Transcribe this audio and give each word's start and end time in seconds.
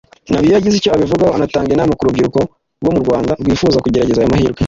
nabyo 0.31 0.51
yagize 0.55 0.75
icyo 0.77 0.89
abivugaho 0.93 1.31
anatanga 1.33 1.69
inama 1.71 1.95
ku 1.97 2.05
rubyiruko 2.07 2.39
rwo 2.81 2.91
mu 2.95 2.99
Rwanda 3.03 3.31
rwifuza 3.41 3.81
kugerageza 3.83 4.19
aya 4.21 4.33
mahirwe 4.33 4.59